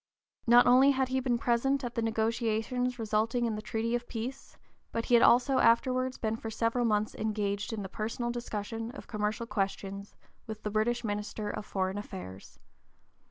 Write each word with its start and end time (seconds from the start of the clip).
Not 0.47 0.65
only 0.65 0.89
had 0.97 1.09
he 1.09 1.19
been 1.19 1.37
present 1.37 1.83
at 1.83 1.93
the 1.93 2.01
negotiations 2.01 2.97
resulting 2.97 3.45
in 3.45 3.53
the 3.53 3.61
treaty 3.61 3.93
of 3.93 4.07
peace, 4.07 4.57
but 4.91 5.05
he 5.05 5.13
had 5.13 5.21
also 5.21 5.59
afterwards 5.59 6.17
been 6.17 6.35
for 6.37 6.49
several 6.49 6.85
months 6.85 7.13
engaged 7.13 7.71
in 7.71 7.83
the 7.83 7.87
personal 7.87 8.31
discussion 8.31 8.89
of 8.93 9.05
commercial 9.05 9.45
questions 9.45 10.15
with 10.47 10.57
(p. 10.57 10.61
050) 10.61 10.63
the 10.63 10.71
British 10.73 11.03
minister 11.03 11.51
of 11.51 11.67
foreign 11.67 11.99
affairs. 11.99 12.57